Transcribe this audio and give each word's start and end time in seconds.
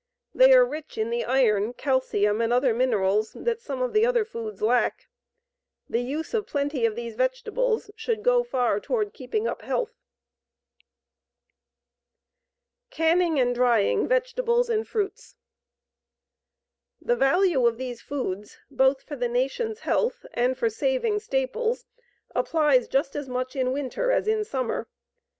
They 0.33 0.51
are 0.55 0.65
rich 0.65 0.97
in 0.97 1.11
the 1.11 1.25
iron, 1.25 1.73
calcium, 1.73 2.41
and 2.41 2.51
other 2.51 2.73
minerals 2.73 3.33
that 3.33 3.61
some 3.61 3.83
of 3.83 3.93
the 3.93 4.03
other 4.03 4.25
foods 4.25 4.59
lack. 4.59 5.07
The 5.87 6.01
use 6.01 6.33
of 6.33 6.47
plenty 6.47 6.87
of 6.87 6.95
these 6.95 7.13
vegetables 7.15 7.91
should 7.95 8.23
go 8.23 8.43
far 8.43 8.79
toward 8.79 9.13
keeping 9.13 9.47
up 9.47 9.61
health. 9.61 9.93
CANNING 12.89 13.39
AND 13.39 13.53
DRYING 13.53 14.07
VEGETABLES 14.07 14.69
AND 14.71 14.87
FRUITS 14.87 15.35
The 16.99 17.15
value 17.15 17.67
of 17.67 17.77
these 17.77 18.01
foods 18.01 18.57
both 18.71 19.03
for 19.03 19.15
the 19.15 19.29
nation's 19.29 19.81
health 19.81 20.25
and 20.33 20.57
for 20.57 20.67
saving 20.71 21.19
staples 21.19 21.85
applies 22.33 22.87
just 22.87 23.15
as 23.15 23.29
much 23.29 23.55
in 23.55 23.71
winter 23.71 24.09
as 24.11 24.27
in 24.27 24.43
summer. 24.45 24.87